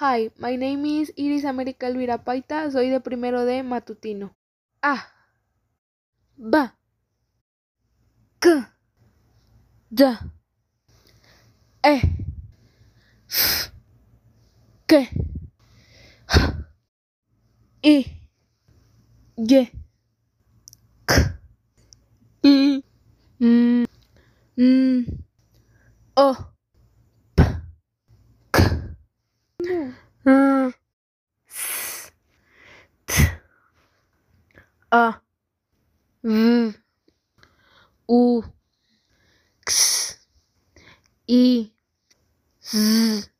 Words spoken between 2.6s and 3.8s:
soy de primero de